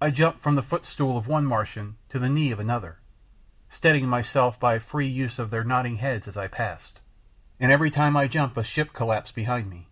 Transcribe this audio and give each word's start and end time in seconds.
I 0.00 0.10
jumped 0.10 0.40
from 0.40 0.54
the 0.54 0.62
footstool 0.62 1.18
of 1.18 1.26
one 1.26 1.44
Martian 1.46 1.96
to 2.10 2.20
the 2.20 2.28
knee 2.28 2.52
of 2.52 2.60
another, 2.60 3.00
steadying 3.70 4.06
myself 4.08 4.60
by 4.60 4.74
a 4.74 4.78
free 4.78 5.08
use 5.08 5.40
of 5.40 5.50
their 5.50 5.64
nodding 5.64 5.96
heads 5.96 6.28
as 6.28 6.36
I 6.36 6.46
passed. 6.46 7.00
And 7.58 7.72
every 7.72 7.90
time 7.90 8.16
I 8.16 8.28
jumped 8.28 8.56
a 8.56 8.62
ship 8.62 8.92
collapsed 8.92 9.34
behind 9.34 9.68
me. 9.68 9.88